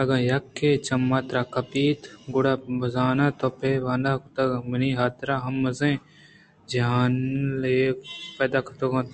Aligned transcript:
اگاں 0.00 0.20
یکے 0.30 0.70
ءِ 0.78 0.82
چم 0.86 1.02
ترا 1.28 1.42
کپت 1.52 1.72
اَنت 1.82 2.00
گُڑابزان 2.32 3.18
تو 3.38 3.48
پہ 3.58 3.70
وتا 3.84 3.94
نہ 4.02 4.12
کُت 4.22 4.36
منی 4.68 4.90
حاتراہم 4.98 5.56
مزنیں 5.62 6.02
جنجالے 6.70 7.76
پیداکُت 8.36 8.80
کنئے 8.92 9.10